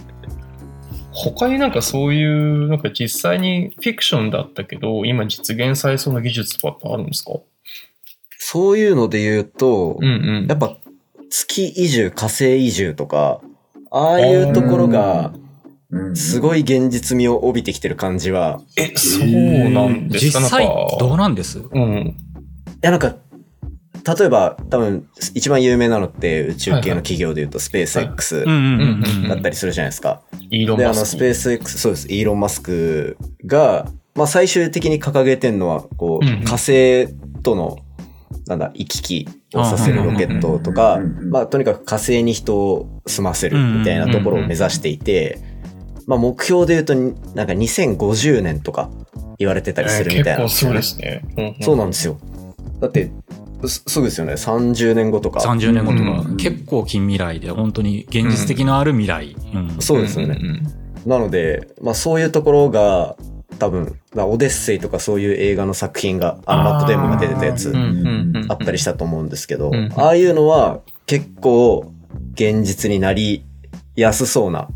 [1.12, 7.32] 他になんかそういう、なんか実際にフィクションだったけど、今実現されそうな技術とかってあるんですか？
[8.38, 10.08] そういうので言うと、うんう
[10.42, 10.46] ん。
[10.48, 10.76] やっぱ
[11.30, 13.40] 月移住、火星移住とか、
[13.90, 15.43] ああいうところが、うん
[16.14, 20.40] すごい現実味を帯びてきてる感じは、え、そうなんですか？
[20.40, 21.58] 実際なんか、どうなんです？
[21.58, 22.06] うん。
[22.06, 22.16] い
[22.80, 23.16] やなんか、
[24.18, 28.44] 例えば多分一番有名なのって宇宙系の企業で言うとスペース X。
[29.28, 30.22] だったりするじゃないですか。
[30.50, 31.00] イーロンで、あマスク。
[31.00, 33.16] のスペース X、そうです、イーロン・マスク
[33.46, 36.44] が、まあ最終的に掲げてるのは、こう、うんうん。
[36.44, 37.08] 火星
[37.42, 37.78] との、
[38.46, 45.38] なんだ、行き来をさせるロケットとかまあとにかく火星に人を住ませるみたいなところを目指していて、
[46.06, 46.94] まあ目標で言うと、
[47.34, 48.90] なんか2050年とか
[49.38, 51.22] 言われてたりするみたいな、結構そうですね。
[51.36, 52.18] うんそうなんですよ。
[52.80, 53.10] だって、
[53.66, 54.34] そうですよね。
[54.34, 55.40] 30年後とか。
[55.40, 59.36] 30年後とか、うん、結構近未来で、本当に現実的のある未来。
[59.54, 60.38] うん、そうですよね。
[61.06, 63.16] なので、まあそういうところが、
[63.58, 67.72] 多分、オデッセイとかそういう映画の作品が、あのマットデーモンが出てたやつ、
[68.48, 71.92] あったりしたと思うんですけど、ああいうのは結構
[72.32, 73.44] 現実になり
[73.96, 74.68] やすそうな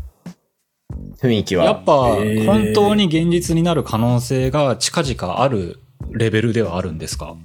[1.21, 1.65] 雰囲気は。
[1.65, 5.79] やっぱ、本当に現実になる可能性が近々ある
[6.11, 7.35] レベルではあるんですか？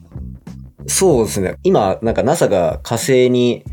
[0.87, 1.57] そうですね。
[1.63, 3.65] 今、なんか NASA が火星に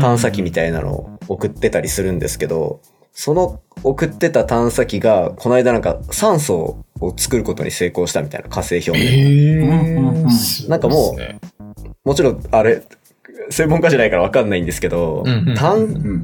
[0.00, 2.80] 探査機みたいなのを送ってたりするんですけど、
[3.12, 10.68] その送ってた探査機が、この間なんか酸素を作ることに成功したみたいな火星表面。
[10.68, 12.82] なんかもう、もちろんあれ、
[13.50, 15.54] 専門家じゃないからわかんないんですけど、うん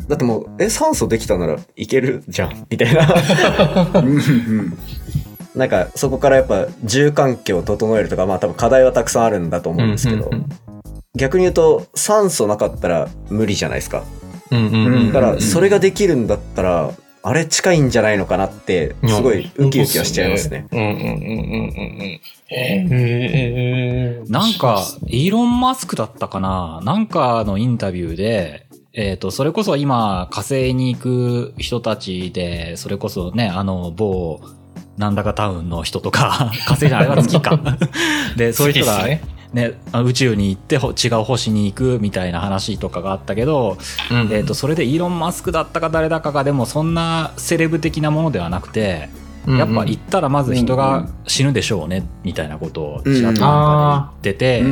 [0.09, 3.07] だってもう、え、酸素できたならいけるじゃん、みたいな。
[5.55, 10.31] なんか、そこからやっぱ、住環境を整えるとか、まあ多分課題はたくさんあるんだと思うんですけど、
[11.17, 14.05] 逆に言うと、酸素なかったら無理じゃないですか。
[15.13, 16.91] だから、それができるんだったら、
[17.27, 20.67] あれ近いんじゃないのかなって、すごいウキウキはしちゃいますね。
[20.71, 21.09] うんうんうんうんう
[22.05, 22.21] ん。
[22.49, 26.83] へなんか、イーロン・マスクだったかな？
[26.85, 34.43] なんかのインタビューで、えっ、ー、と、それこそ今、火星に行く人たちで、それこそね、あの、某、
[34.99, 37.59] なんだかタウンの人とか、火星じゃない、あれは月か。
[38.37, 39.23] で、そういう人が、ね、
[39.55, 43.79] ね、宇宙に行って違う星に行くみたいな話とかがあったけど、
[44.11, 49.09] うん、えーと、それでイーロン・マスクだったか誰だかがでもそんなセレブ的なものではなくて、
[49.47, 54.65] やっぱ行ったらまず人が死ぬでしょうね、みたいなことをちらっと言ってて、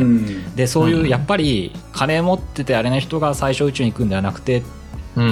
[0.57, 4.63] でそういうやっぱり金持っててあれな人が最初宇宙に行くんではなくて、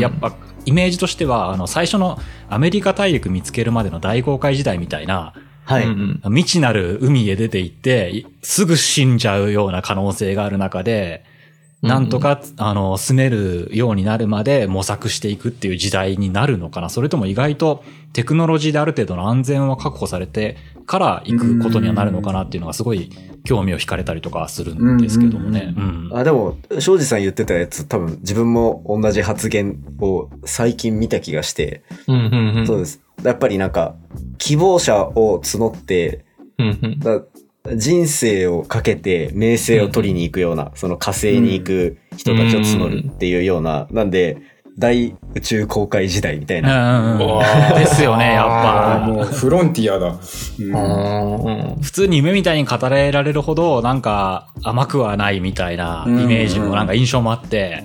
[0.01, 0.33] やっぱ
[0.65, 5.33] イメージとしてはあの最初のアメリカ大陸見つけるまでの大航海時代みたいな
[5.71, 5.87] はい、
[6.25, 11.25] 未知なる海へ出て行って、すぐ死んじゃうような可能性がある中で、
[11.83, 16.91] なんとか、あの、住めるようになるまで模索していくっていう時代になるのかな。
[16.91, 23.11] それとも意外とテクノロジーである程度の安全は確保されてから行くことにはなるのかなっていうのがすごい
[23.45, 25.73] 興味を惹かれたりとかするんですけどもね。
[26.13, 31.83] あ、でも、庄司さん言ってたやつ多分自分も同じ発言を最近見た気がして、
[32.67, 33.01] そうです。
[33.25, 33.95] やっぱりなんか、
[34.39, 36.25] 希望者を募って、
[37.75, 44.39] 人生をかけて名声を取りに行くような、その火星に行く人たちを募るっていうような、なんで、
[44.79, 47.19] 大宇宙公開時代みたいな。
[47.77, 49.07] ですよね、やっぱ。
[49.07, 51.77] もうフロンティアだ、うん。
[51.83, 57.85] 普通に夢みたいに語られるほど、なんか甘くはないみたいなイメージもなんか印象もあって、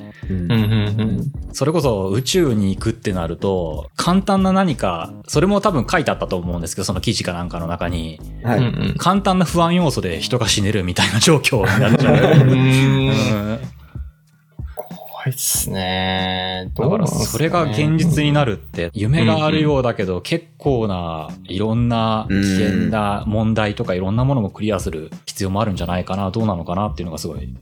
[1.53, 13.59] それこそ宇宙に行くってなると、簡単な何か、それも多分書いてあったと思うんですけど、その記事かなんかの中に、はい、簡単な不安要素で人が死ねるみたいな状況になっちゃう。
[15.25, 16.71] 怖いっすね。
[16.75, 27.55] だからそれが現実になるって、夢があるようだけど、結構ないろんな危険な問題とかいろんなものもクリアする必要もあるんじゃないかな、どうなのかなっていうのがすごい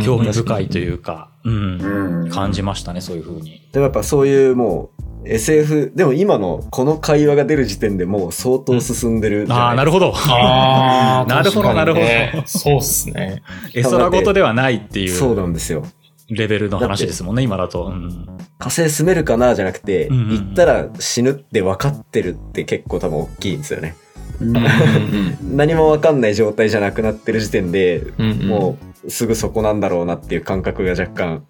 [0.00, 3.60] 興味深いというか、うん、感じましたね、そういうふうに。
[3.72, 10.12] でもやっぱそういうもう、SF、でも今のこの会話が出る時点でもう相当進んでる、うん、ああ、なるほど。
[10.14, 12.42] ああ、 なるほど、なるほど。
[12.46, 13.42] そうっすね。
[13.74, 15.08] 絵空事ではないっていう。
[15.10, 15.84] そうなんですよ。
[16.28, 17.86] レベルの話ですもんね、今だと。
[17.86, 18.26] うん、
[18.58, 23.96] 火星住めるかなじゃなくて、うんうん、行ったら死ぬって分かってるって結構多分大きいんですよね。
[25.42, 31.44] 何も分かんない状態じゃなくなってる時点で、うんうん、もうすぐそこなんだろうなっていう感覚が若干。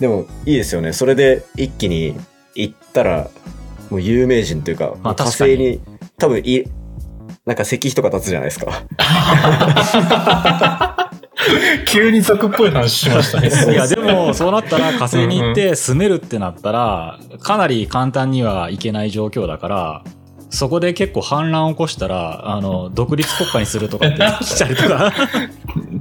[0.00, 0.92] でもいいですよね。
[0.92, 2.16] それで一気に
[2.54, 3.30] 行ったら、
[3.90, 5.80] もう有名人というか、まあ、火星に
[6.18, 6.64] 多分い、
[7.44, 8.86] なんか石碑とか立つじゃないですか。
[11.86, 13.48] 急に俗っぽい話しましたね。
[13.72, 20.04] いや、でも、そうなったら火星に行って住めるってなったら、かなり簡単にはいけない状況だから、
[20.54, 25.12] そこで結構反乱を起こしたら、あの、独立国家にするとかってしちゃうとか。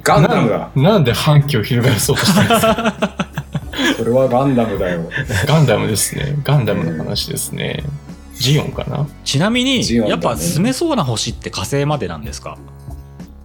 [0.04, 0.70] ガンダムだ。
[0.76, 2.94] なんで反旗を翻そうとしたんですか？
[3.98, 5.10] それはガンダムだよ。
[5.48, 6.36] ガンダムですね。
[6.44, 7.84] ガンダムの話ですね。
[8.36, 9.08] ジオンかな？
[9.24, 12.58] ちなみに、ね、やっぱ住めそうな星って火星までなんですか？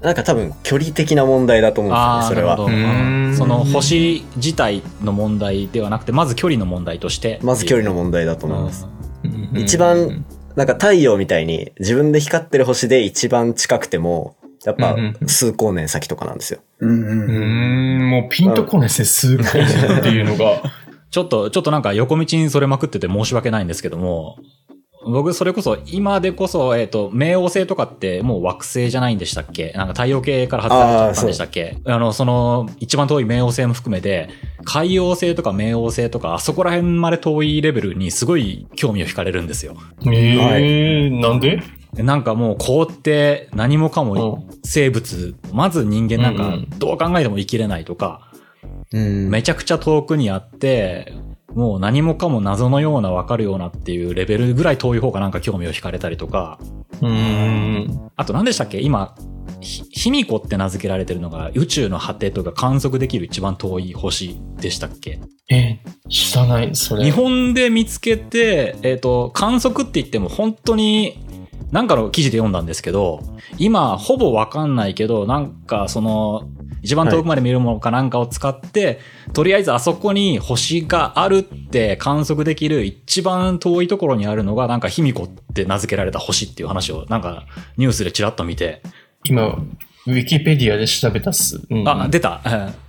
[0.02, 3.34] なんか多分距離的な問題だと思うんですよね、それは。
[3.36, 7.40] その星自体の問題ではなくて、まず距離の問題として。
[7.42, 8.86] まず距離の問題だと思います。
[9.54, 10.24] 一番、
[10.58, 16.58] なんか太陽みたいに自分で光ってる星で一番近くても、やっぱ数光年先とかなんですよ。
[16.80, 17.14] うん、う
[18.02, 20.60] ん、もうピンとこないですね、数光年っていうのが。
[21.12, 24.36] ちょっと、ちょっとなんか横道にそれまくってて申し訳ないんですけども、
[25.08, 29.72] 僕、それこそ、今でこそ、えっ、ー、と、冥王星とかってもう惑星じゃないんでしたっけ？
[29.72, 31.78] なんか太陽系から発されたんでしたっけ？
[31.84, 34.28] あの、その、一番遠い冥王星も含めて、
[34.64, 39.76] 海王星とか冥王星とか、あそこら辺まで遠いレベルにすごい興味を惹かれるんですよ。
[40.02, 41.62] えー、はい、なんで？
[41.94, 48.30] なんかもう凍って何もかも生物、まず人間なんかどう考えても生きれないとか、
[48.92, 51.14] めちゃくちゃ遠くにあって、
[51.54, 56.58] もう何もかも謎のようなわかるようなっていうレベルぐらい遠い方がなんか興味を惹かれたりとか。
[57.00, 58.10] うん。
[58.16, 58.80] あと何でしたっけ？
[58.80, 59.14] 今、
[59.60, 65.20] 卑弥呼って名付けられてるのが宇宙の果てとか観測できる一番遠い星でしたっけ？
[65.50, 65.78] え、
[66.10, 67.04] 知らない、それ。
[67.04, 71.24] 日本で見つけて、えっ、ー、と、観測って言っても本当に
[71.72, 73.20] なんかの記事で読んだんですけど、
[73.56, 76.48] 今ほぼわかんないけど、なんかその、
[76.82, 78.98] 一番遠くまで見るものかなんかを使って、はい、
[79.32, 88.82] とりあえずあそこに星があるって観測できる一番遠いところにあるのがなんか卑弥呼って名付けられた星っていう話をなんかニュースでちらっと見て。
[89.24, 89.48] 今、
[90.06, 91.60] ウィキペディアで調べたっす。
[91.68, 92.40] うん、あ、出た。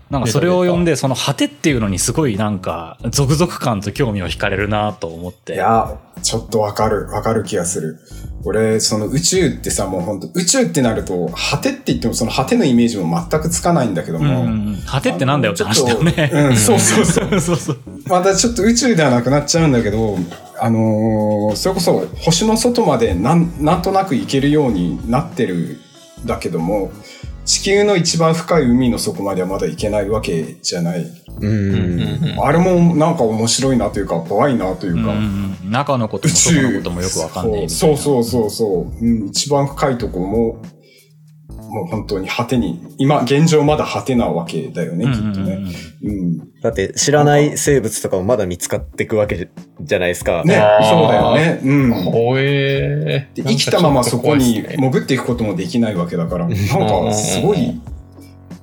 [0.10, 5.54] なんかそれを読んで、その果てっていうのにすごいなんか、続々感と興味を惹かれるなと思って。
[5.54, 8.00] いや、ちょっとわかる、わかる気がする。
[8.44, 14.42] 俺、その宇宙ってさ、もう本当宇宙ってなると、果てって言ってもその果てのイメージも全くつかないんだけども。
[14.42, 16.32] うん、果てってなんだよって話だよね。
[16.34, 17.40] うん、そうそうそう。
[17.40, 20.18] そうそうまたちょっと宇宙ではなくなっちゃうんだけど、
[20.60, 25.78] あのー、それこそ星の外までなん、なんとなく行けるようになってる
[26.26, 26.92] だけども、
[27.50, 31.06] 地球の一番深い海の底まではまだ行けないわけじゃない。
[31.42, 32.38] うん。
[32.40, 35.14] あれもなんか面白いなというか、怖いなというか。
[35.14, 39.28] うん、中のことも外のこともよくわかんないそうそうそうそう、うん。
[39.30, 40.62] 一番深いところも、
[41.70, 45.60] もう本当に果てに、今、現状まだ果てなわけだよね、きっとね。
[46.04, 46.38] うん。
[46.62, 49.50] だって知らない生物とかもまだ見つかっていくわけ
[49.82, 50.44] じゃないですか。
[50.44, 50.56] ね、
[50.90, 51.62] そうだよね。
[51.64, 52.06] うん。
[52.12, 53.44] 怖えー。
[53.44, 57.80] 生きたままそこに潜っていくこともできないわけだから、なんかすごい、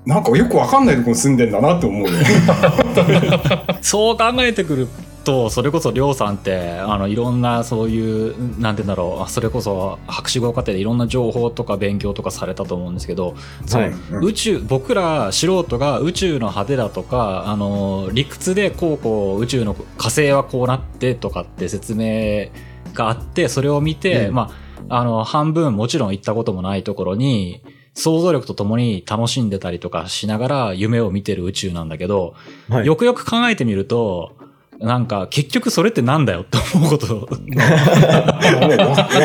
[0.05, 2.09] なんかよくわかんないところに住んでんだなって思うよ。
[3.83, 4.89] そう考えてくる
[5.27, 13.35] とそれこそりょうさんってあのいろんなそういうなんて言うんだろうそれこそ博士号課程でいろんな情報とか勉強とかされたと思うんですけど、
[13.73, 22.51] はいうん、宇宙僕ら素人が宇宙の果てだとかあの理屈でこうこう宇宙の火星はこうなってとかって説明
[22.95, 24.51] があってそれを見て、うん、ま
[24.89, 27.63] ああの半分もちろん行ったこともないところに
[27.95, 32.35] 想像力とともに楽しんでたりとかしながら夢を見てる宇宙なんだけど、
[32.69, 34.36] はい、よくよく考えてみると、
[34.79, 37.29] なんか、結局それってなんだよって思うこと。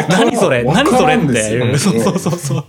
[0.10, 0.64] 何それ？
[0.64, 1.16] 何それ？
[1.16, 1.78] っていう。
[1.78, 2.66] そうそうそうそう。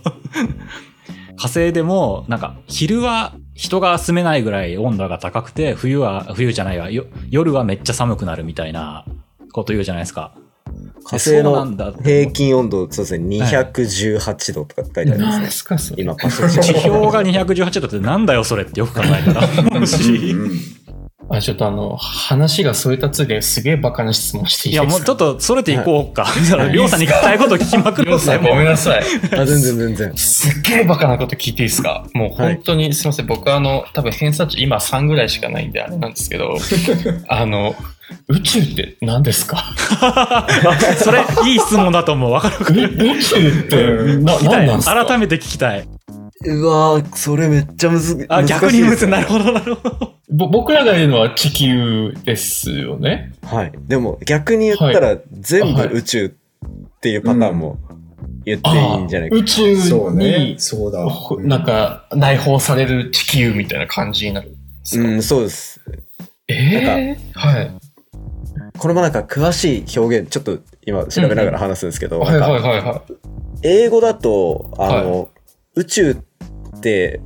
[1.37, 6.89] 火星でも、なんか、昼は人が住めないぐらい温度が高くて、冬は、冬じゃないわ、
[7.29, 9.05] 夜はめっちゃ寒くなるみたいな
[9.51, 10.33] こと言うじゃないですか。
[11.05, 11.65] 火星の
[12.03, 15.47] 平均温度、そうですね、218度とか書いてありますね。
[15.77, 16.51] す今、パソコン。
[16.61, 19.47] 地表が218度ってなんだよ、それってよく考えたら。
[21.37, 24.85] あ、ちょっとあの、話が添えたつですげえバカな質問していいですか？
[24.85, 26.27] いや、もうちょっとそれていこうか。
[26.71, 29.03] りょうさんに聞きたいこと聞きまくるんでごめんなさい。
[29.31, 30.17] あ、全然全然。
[30.17, 32.05] すっげえバカなこと聞いていいですか？
[32.13, 33.27] もう本当に、すいません。
[33.27, 36.55] 僕あの、多分偏差値今3ぐらいしかないんであれなんですけど、
[37.29, 37.75] あの、
[38.27, 39.63] 宇宙って何ですか？
[40.99, 42.31] それ、いい質問だと思う。
[42.31, 42.83] わかる
[43.17, 43.77] 宇宙って
[44.21, 45.05] 何なんですか？
[45.05, 45.87] 改めて聞きたい。
[46.45, 50.12] うわぁ、それめっちゃむず、あ、逆にむず、なるほど、なるほど。
[50.33, 53.33] ぼ僕らが言うのは地球ですよね。
[53.43, 53.71] はい。
[53.87, 56.29] でも逆に言ったら全部宇宙っ
[56.99, 57.77] ていうパターンも
[58.43, 59.73] 言っていいんじゃないか、宇宙
[60.11, 61.05] に、そうだ。
[61.39, 65.07] なんか内包される地球みたいな感じになるんですか？
[65.07, 65.79] うん、そうです。
[66.47, 67.71] ええー、はい。
[68.77, 73.13] これもなんか詳しい表現、ちょっと今調べながら話すんですけど、はいはいはいはい。
[73.61, 75.27] 英語だと、あの、はい、
[75.75, 76.23] 宇宙って
[76.75, 77.21] って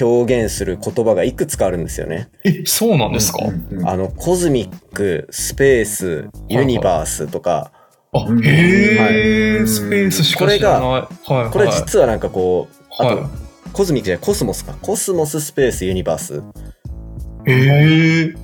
[0.00, 2.28] 表現する言葉がいくつかあるんですよね。
[2.44, 3.40] え、そうなんですか、
[3.84, 7.72] あの、コズミック、スペース、ユニバースとか、
[8.12, 10.60] あ、へえ、スペースしか知らない。
[10.60, 13.28] これが、はいこれ実はなんかこう、あと、
[13.72, 14.74] コズミックじゃない、コスモスか。
[14.80, 16.42] コスモス、スペース、ユニバース。
[17.46, 18.34] へえ。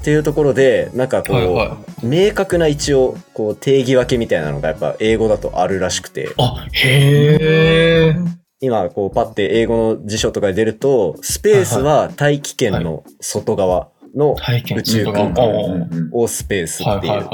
[0.00, 6.30] っていうところで、なんかこう、はいはい、明確な一応、こう、定義分けみたいなのがやっぱ英語だとあるらしくて。
[6.38, 8.41] あ、へえ。
[8.62, 14.36] 今、こう、パって英語の辞書とかで出ると、スペースは大気圏の外側の
[14.76, 17.28] 宇宙空間をスペースっていう。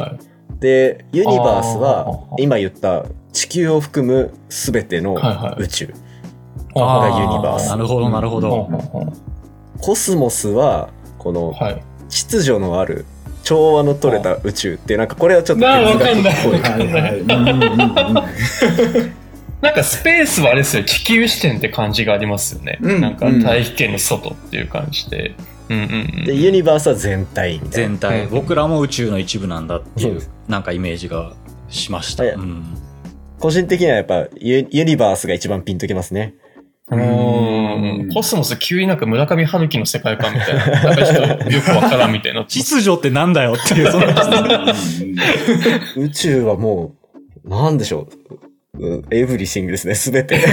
[0.58, 2.06] で、ユニバースは、
[2.38, 5.16] 今言った地球を含むすべての
[5.58, 5.98] 宇宙がユ
[7.26, 7.68] ニバース。
[7.68, 8.66] なるほど、なるほど。
[9.82, 10.88] コスモスは、
[11.18, 11.52] この、
[12.08, 13.04] 秩序のある
[13.42, 16.22] 調和の取れた宇宙っていうなんかこれはちょっとなあわかんない。
[16.22, 16.36] 哲学っ
[18.92, 19.02] ぽい
[19.60, 22.78] なんかスペースはあれですよ、地球視点って感じがありますよね。
[22.80, 25.34] うんなんか大気圏の外っていう感じで。
[25.68, 26.24] うんうんうん。
[26.24, 27.70] でユニバースは全体みたいな。
[27.70, 28.30] 全体、うん。
[28.30, 31.34] 僕らも宇宙の一部なんだっていうなんかイメージが
[31.68, 32.32] しました、はい。
[32.34, 32.64] うん。
[33.40, 36.34] 個人的にはやっぱユユニバースが一番ピンときますね。
[36.90, 38.08] うん。
[38.14, 40.66] コスモス急になんか村上春樹の世界観みたいな。
[40.66, 42.44] なんかちょっとよくわからんみたいな。
[42.44, 44.06] 秩序ってなんだよっていうその
[46.04, 46.94] 宇宙はも
[47.44, 48.47] うなんでしょうう
[49.10, 50.38] エブリシングですねすべて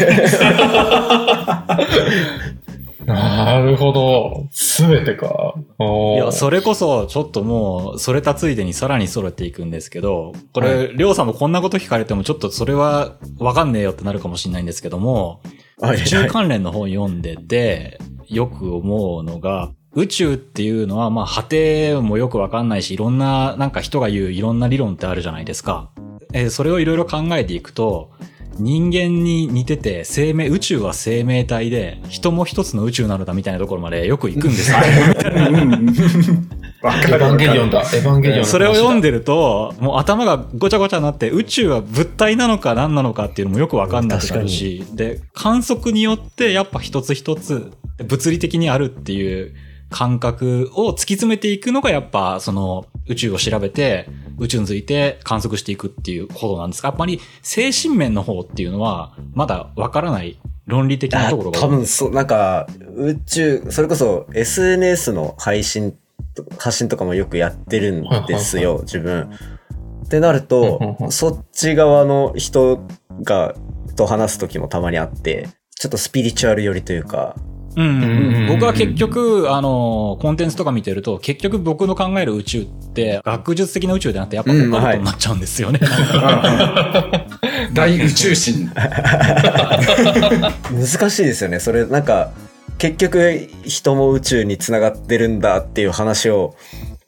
[3.06, 4.48] なるほど。
[4.52, 5.54] すべてか。
[5.80, 15.42] いや、それこそ、ちょっともう、それたついでにさらにそれていくんですけど、これ、りょうさんもこんなこと聞かれても、ちょっとそれはわかんねえよってなるかもしれないんですけども、
[15.80, 25.92] はい宇宙関連の本読んでて、よく思うのが、宇宙っていうのは、まあ、果てもよくわかんないし、いろんな、なんか人が言ういろんな理論ってあるじゃないですか。
[26.36, 28.12] えーそれをいろいろ考えていくと、
[28.58, 34.78] 人間に似てて、生命、宇宙は生命体で、人も一つの宇宙なのだみたいなところまでよく行くんですよ。
[35.38, 35.96] うん うん
[36.82, 37.82] わエヴァンゲリオンだ。
[37.84, 37.90] だ。
[37.90, 47.72] エヴァンゲリオンそれを読んでると、もう頭がごちゃごちゃになって、宇宙は物体なのか何なのかっていうのもよくわかんなくなるし、で、観測によってやっぱ一つ一つ
[48.06, 49.54] 物理的にあるっていう
[49.90, 54.08] 感覚を突き詰めていくのがやっぱその宇宙を調べて、
[54.40, 61.60] 宇宙について観測していくっていうことなんですが、やっぱり精神面の方っていうのはまだわからない論理的なあところが。
[61.60, 65.96] 多分そう、なんか、宇宙、それこそ SNS の配信
[66.34, 69.30] と、発信とかもよくやってるんですよ、自分。
[70.06, 71.12] ってなると、ん。
[71.12, 72.86] そっち側の人
[73.24, 73.54] が、
[73.96, 77.36] と話す時もたまにあって、ちょっとスピリチュアル寄りというか、
[77.76, 85.80] うんうんうんうん僕は結局、あの、コンテンツとか見てると、結局僕の考える宇宙って、学術的な宇宙でなくて、やっぱ他のことになっちゃうんですよね。
[87.74, 88.70] 大宇宙人。
[90.72, 91.60] 難しいですよね。
[91.60, 92.32] それ、なんか、
[92.78, 96.56] 結局、人も宇宙に繋がってるんだっていう話を、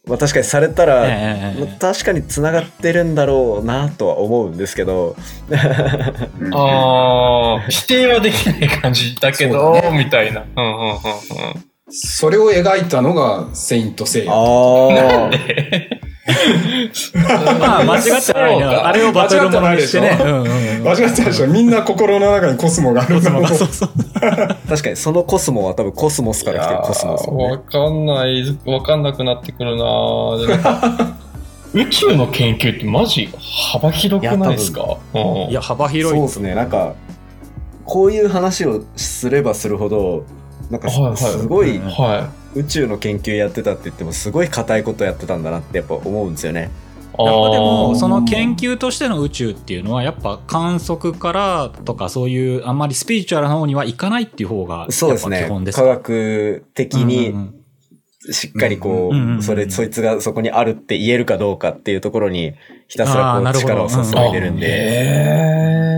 [0.07, 5.15] まあ確かにされたら、ええまあ確かに繋がってるんだろうなとは思うんですけど、
[6.53, 10.43] ああ、 否定はできない感じだけど、そうみたいな。
[10.55, 10.97] うんうんうんうん。
[11.89, 14.33] それを描いたのが、セイントセイヤ。
[14.33, 15.29] ああ、
[17.59, 18.63] まあ、間違ってないね。
[18.63, 18.87] そうか。
[18.87, 20.17] あれをバトルものにしてね。
[20.83, 21.47] 間違ってないでしょ。
[21.47, 23.89] みんな心の中にコスモがあるのそうそう。
[24.69, 31.15] 確かにそのコスモは多分コスモスから来てるコスモス、わかんない、わかんなくなってくるな。
[31.73, 33.29] 宇宙の研究ってマジ
[33.71, 34.97] 幅広くないですか？
[35.13, 35.21] うん。
[35.49, 36.17] いや、幅広い。
[36.19, 36.55] そうですね。
[36.55, 36.93] なんか、
[37.85, 40.23] こういう話をすればするほど、
[40.69, 41.17] なんかはいはい。
[41.17, 46.71] すごいうんは宇宙の研究やってたって言ってもすごい硬いことやってたんだなってやっぱ思うんですよね。
[47.19, 47.23] い。
[47.23, 55.63] やっぱでも、その研究究としての宇宙っていうのは、やっぱ観測からとかそういう、あんまりスピリチュアルな方にはいかないっていう方が、そうですねやっぱ基本。
[55.63, 57.53] です科学的うんにうん
[58.29, 62.55] しっかりこうそれ、そいつがそこにあるって言えるかどうかっていうところに
[62.89, 65.96] ひたすあらこうーなるほど力を注いでるんで。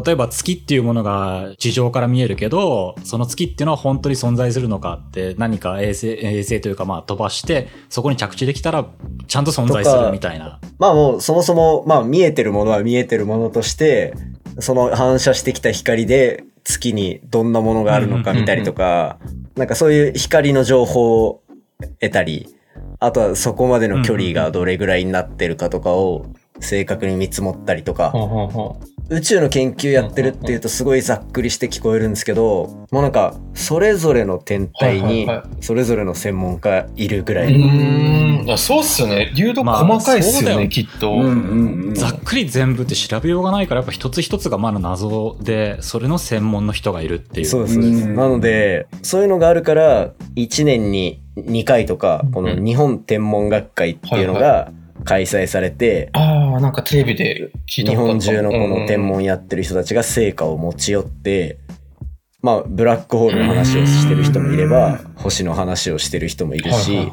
[0.00, 8.86] へ例えば月っていうものが地上から見えるけど、その月っていうのは本当に存在するのかって何か衛星、衛星というかまあ飛ばして、そこに着地できたら
[9.26, 10.60] ちゃんと存在するみたいな。
[10.78, 14.14] まあもうそもそも、まあ見えてるものは見えてるものとして、
[14.58, 19.18] その反射してきた光で月にどんなものがあるのか見たりとか、
[19.56, 21.42] なんかそういう光の情報を
[22.00, 22.48] 得たり、
[23.00, 26.26] あとはそこまでの距離がどれぐらいになってるかとかを
[26.60, 28.12] 正確に見積もったりとか、
[29.12, 37.54] 宇宙の研究やってるっていうとすごいざっくりして聞こえるんですけど、もうなんかそれぞれの天体にはいはいはそれぞれの専門家いるぐらうい。
[37.54, 38.46] ーん。
[38.46, 39.30] いやそうっすよね。
[39.36, 41.12] 流動まあ細かいっすよね、そうだよきっと。
[41.12, 41.28] うんうん
[41.88, 41.94] うん。
[41.94, 47.46] ざっくり全部って調べようがないから、やっぱ一つ一つがまだ謎で、それの専門の人がいるっていう。
[47.46, 48.08] そうです、そうです。
[48.08, 54.72] うんなので、そういうのがあるから、1年に2回とか、この日本天文学会っていうのが
[55.04, 61.58] 開催されて、ああ、なんかテレビで聞いた日本中のこの天文やってる人たちが成果を持ち寄って、
[62.42, 67.10] まあ、ブラックホールの話をしてる人もいれば、星の話をしてる人もいるし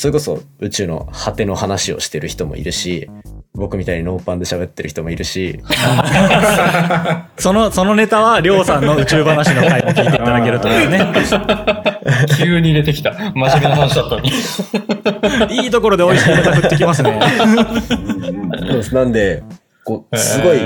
[0.00, 3.10] それこそ宇宙の果ての話をしてる人もいるし、
[3.54, 5.60] 僕みたいにノーパンで喋ってる人もいるし、
[7.36, 11.12] その、そのネタは、りょうさんの宇宙話の回も聞いていただけるとですね。
[12.38, 13.12] 急に入れてきた。
[13.12, 14.20] 真面目な話だったの
[15.48, 15.62] に。
[15.64, 17.20] いいところで美味しいネタ振ってきますね。
[18.60, 19.42] そうですなんで、
[19.84, 20.58] こう、すごい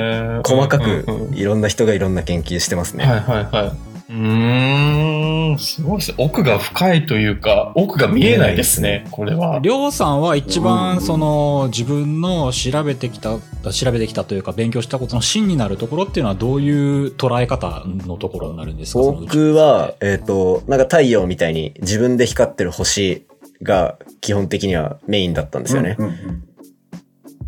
[0.44, 3.06] 細かくいろんな人がいろんな研究してますね。
[3.06, 3.93] はいはいはい。
[4.08, 6.16] うーん、すごいですね。
[6.18, 9.60] 奥が深いというか、奥が見えないですね、これは。
[9.62, 13.38] りょうさんは一番、その、自分の調べてきた、
[13.72, 19.00] 調べてきたというか、勉強したことの芯になるところっていうのは、どういう捉え方のところになるんですか？
[19.00, 23.26] 僕は、えっ、ー、と、なんか太陽みたいに自分で光ってる星
[23.62, 25.96] が基本的にはメインだったんですよね。
[25.98, 26.44] うんうんうん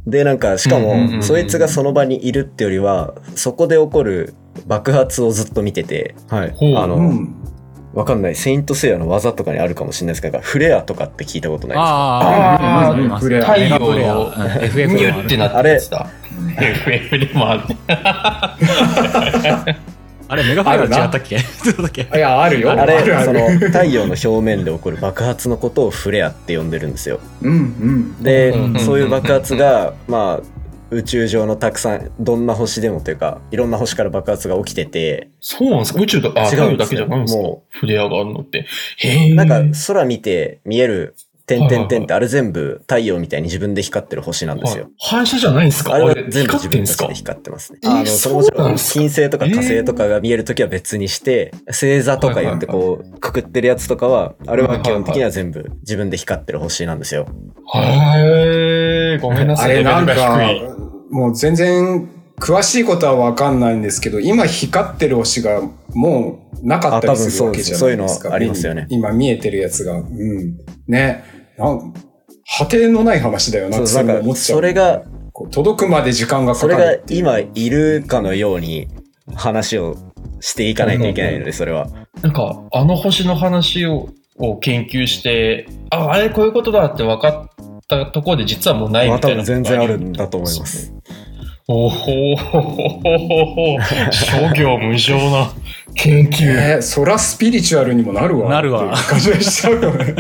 [0.08, 4.34] で、なんか、しかも、そいつがその場にいるってよりは、そこで起こる
[4.66, 6.54] 爆発をずっと見てて、はい。
[6.76, 7.12] あの、
[7.94, 8.34] わかんない。
[8.34, 11.88] セイントセイヤの技とかにあるかもしれないですけど、フレアとかって聞いたことないですか？
[11.88, 13.46] ああ、フレア。
[13.46, 14.32] 太陽の
[14.62, 16.06] FF ニューってなってやつだ。
[16.60, 17.62] FF でもある。
[20.28, 21.36] あれ、メガファイア違ったっけ？
[21.36, 22.72] いや、あるよ。
[22.72, 27.20] あれ、その、太陽の表面で起こる爆発のことをフレアって呼んでるんですよ。
[27.42, 28.22] うんうん。
[28.22, 30.55] で、そういう爆発が、まあ、
[30.90, 35.30] 宇宙上のたくさん、どんな星でもというか、いろんな星から爆発が起きてて。
[35.40, 36.00] そうなんですか？
[36.00, 37.42] 宇宙と、あ、違うだけじゃないんですか？
[37.42, 38.66] もう、フレアがあるのって。
[38.98, 41.16] へなんか、空見て見える
[41.46, 44.90] 点点点ってあれ全部太陽みたいに自分で光ってる星なんですよ。
[44.98, 45.94] 反射じゃないんですか？
[45.94, 47.78] あれは全部自分たちで光ってますね。
[47.84, 49.46] あの、それもちろん金星とか？
[49.46, 57.28] 火星とかが見えるときは別にして、星座とか言ってこう、くくってるやつとかは、あれは基本的には全部自分で光ってる星なんですよ。
[57.74, 59.72] へー、ごめんなさい。
[59.72, 60.40] あれなんか、
[61.10, 65.62] もう全然詳しいことはわかんないんですけど、今光ってる星が
[65.94, 68.28] もうなかったりするわけじゃないですか。
[68.28, 68.86] そういうのありますよね。
[68.90, 69.94] 今見えてるやつが。
[69.98, 70.58] うん。
[70.88, 71.35] ね。
[71.58, 74.34] 果てのない話だよなってそ思っちゃう。
[74.34, 75.02] それが、
[75.50, 78.88] 届くまで時間がかかるそれが今いるかのように
[79.34, 79.96] 話を
[80.40, 81.88] していかないといけないので、それは。
[82.22, 89.44] なんか、あの星の話をを研究して、あ、あれこういうことだって分かったところで実はもうないみたいな。
[89.44, 90.92] 全然あるんだと思います。
[91.68, 93.76] おほほほほ
[94.12, 95.52] 諸行無常な
[95.96, 96.44] 研究。
[96.52, 98.48] えー、そらスピリチュアルにもなるわ。
[98.48, 98.94] なるわ。
[98.96, 100.14] 感じしちゃうよね。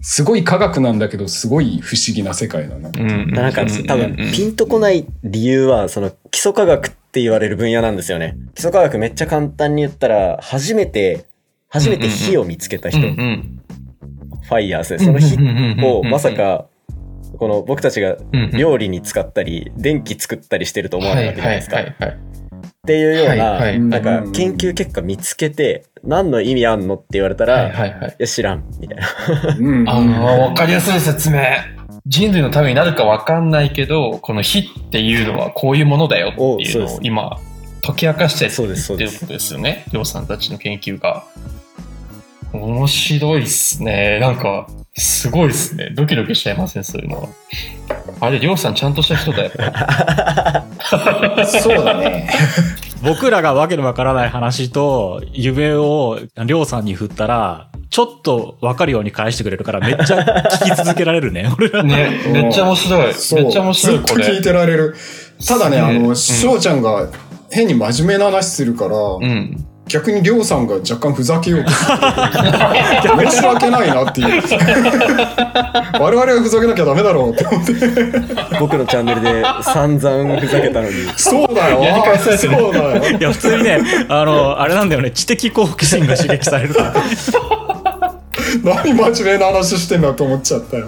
[0.00, 2.88] すごい科学なんだけど、すごい不思議な世界だな。
[2.88, 3.30] うん。
[3.30, 8.38] なんか多分、ピンとこない理由は、その基礎科学って言われる分野なんですよね。
[8.54, 11.26] 基礎科学めっちゃ簡単に言ったら、初めて、
[11.68, 13.00] 初めて火を見つけた人。
[13.00, 15.36] ファイヤースで、その火
[15.84, 16.69] をまさか
[17.40, 18.18] この僕たちが
[18.52, 21.80] 料理に使ったり、電気作ったりしてると思わないわけじゃないですか。
[21.80, 21.86] っ
[22.86, 29.06] ていうような、なんか研究結果見つけて、何の意味あんのって言われたら、いや知らん、みたいな。
[29.90, 31.40] あの、わかりやすい説明。
[32.04, 37.38] 人類のためになるかわかんないけど、この火っていうのはこういうものだよっていうのを今、
[37.82, 39.86] 解き明かしてっていうことですよね。
[39.92, 41.24] りょうさんたちの研究が。
[42.52, 44.18] 面白いっすね。
[44.20, 44.66] なんか、
[44.96, 45.90] すごいっすね。
[45.94, 47.28] ドキドキしちゃいますね、そういうのは。
[48.20, 49.50] あれ、りょうさんちゃんとした人だよ。
[51.46, 52.28] そうだね。
[53.02, 60.18] 僕らがわけのわからない話と夢をりょうさんに振ったら、ちょっとわかるように返してくれるからめっちゃ
[60.62, 61.82] 聞き続けられるね、 俺ら。
[61.82, 63.06] ね、めっちゃ面白い。
[63.06, 63.96] めっちゃ面白い。
[63.96, 64.94] ずっと聞いてられる。
[65.46, 67.08] ただね、あの、翔、うん、ちゃんが
[67.50, 71.86] 変に真面目な話するから、うん、逆にりょうさんが若干ふざけようとして
[73.30, 74.42] 申し訳ないなっていう。
[76.00, 77.72] 我々がふざけなきゃダメだろうって思って。
[78.60, 80.94] 僕のチャンネルで散々ふざけたのに。
[81.16, 81.82] そうだよ。
[81.82, 83.18] やり返されてそうだよ。
[83.18, 86.94] いや、普通にね、あの、あれなんだよね、知的好奇心が刺激されるから。
[88.62, 90.86] 何真面目な話してんだと思っちゃったよ。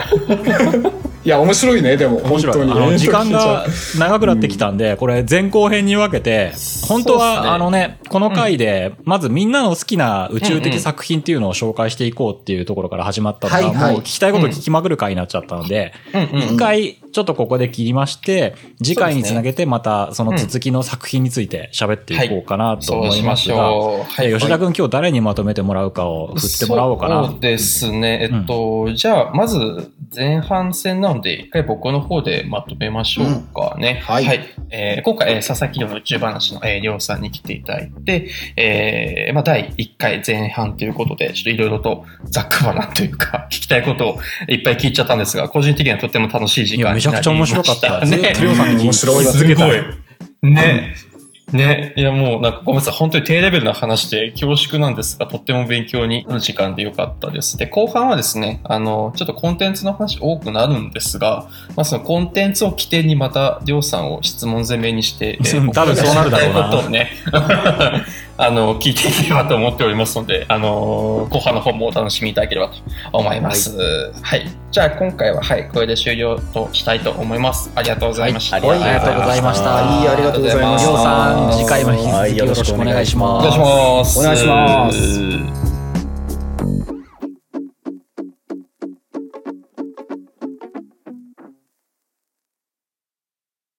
[1.25, 2.17] いや、面白いね、でも。
[2.19, 2.63] 面白い。
[2.63, 3.67] あの、時間が
[3.97, 6.53] 長くなってきたんで、これ前後編に分けて、
[6.89, 15.93] 本当は、あのね、この回で、まずみんなの好きな宇宙的作品っていうのを紹介していこうっていうところから始まったのが、もう聞きたいこと聞きまくる回になっちゃったので、
[16.35, 23.71] 一回、ちょっとここで切りまして、次回につなげてまたその続きの作品について喋っていこうかなと思いますが、
[24.17, 27.29] 吉田君今日誰にまとめてもらうかを振ってもらおうかな？
[27.29, 28.31] そうですね。
[28.33, 34.03] えっと、じゃあ、まず前半戦ので、一回僕の方でまとめましょうかね。
[34.07, 34.25] うん、はい。
[34.25, 34.41] はい、
[34.71, 48.01] えー、今回、えー、佐々木の宇宙話の、えー、りょうさんに来ていただいて、えー、まあ、第1回前半ということで、ちょっといろいろとざっくばらというか、聞きたいことをいっぱい聞いちゃったんですが、個人的にはとても楽しい時間ちゃくちゃ面白かった。
[48.07, 48.33] ね。
[48.41, 49.81] りょうさんに面白いすごい。
[50.43, 50.95] ね。
[51.53, 57.59] ね、いやもうなんかごめんなさい、本当に低レベルな話で恐縮なんですが、とっても勉強になる時間でよかったです。
[57.59, 66.65] で、後半はですね、あの、ちょっとコンテンツの話多くなるんですが、まあそのコンテンツを起点にまた、りょうさんを質問攻めにして、えー、 多分そうなるだろうな。
[66.71, 67.11] ことをね、
[68.37, 72.75] あの、聞いていければと思っておりますので、あの、後半の方もお楽しみいただければと
[73.13, 73.77] 思います。
[74.23, 74.41] はい。
[74.41, 77.71] はい、じゃあ今回は、はい、これで終了としたいと思います。
[77.75, 78.61] ありがとうございました。
[78.61, 79.71] はい、ありがとうございました。
[79.71, 80.91] はい、ありがとうございました。
[80.91, 83.49] りょうさん、次回も引き続きよろしくお願いします。
[83.49, 84.19] お願いします。
[84.19, 85.72] お願いします。